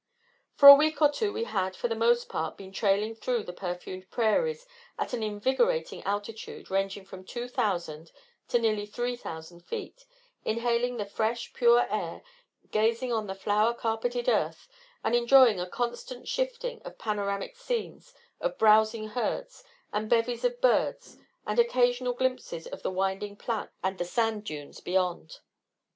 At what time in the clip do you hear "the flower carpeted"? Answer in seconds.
13.27-14.27